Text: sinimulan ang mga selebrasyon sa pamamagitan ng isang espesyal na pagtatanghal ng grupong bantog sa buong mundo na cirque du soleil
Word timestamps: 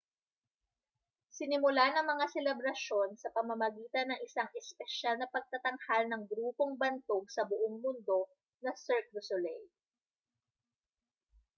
sinimulan 1.35 1.93
ang 1.95 2.07
mga 2.13 2.25
selebrasyon 2.33 3.09
sa 3.21 3.29
pamamagitan 3.37 4.05
ng 4.09 4.19
isang 4.27 4.49
espesyal 4.61 5.15
na 5.21 5.27
pagtatanghal 5.35 6.03
ng 6.09 6.21
grupong 6.31 6.73
bantog 6.83 7.23
sa 7.35 7.43
buong 7.49 7.75
mundo 7.85 8.19
na 8.65 8.71
cirque 8.83 9.11
du 9.13 9.21
soleil 9.29 9.65